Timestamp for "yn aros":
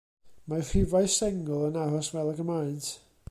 1.69-2.11